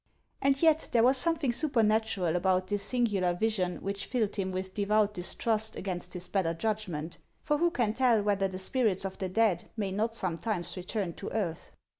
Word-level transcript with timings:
And 0.41 0.59
yet 0.63 0.89
there 0.91 1.03
was 1.03 1.15
something 1.17 1.51
supernatural 1.51 2.35
about 2.35 2.65
this 2.65 2.81
sin 2.81 3.05
gular 3.05 3.39
vision 3.39 3.77
which 3.83 4.07
filled 4.07 4.35
him 4.35 4.49
with 4.49 4.73
devout 4.73 5.13
distrust 5.13 5.75
against 5.75 6.13
his 6.13 6.27
better 6.27 6.55
judgment; 6.55 7.19
for 7.43 7.59
who 7.59 7.69
can 7.69 7.93
tell 7.93 8.23
whether 8.23 8.47
the 8.47 8.57
spirits 8.57 9.05
of 9.05 9.19
the 9.19 9.29
dead 9.29 9.69
may 9.77 9.91
not 9.91 10.15
sometimes 10.15 10.75
return 10.75 11.13
to 11.13 11.29
earth 11.33 11.69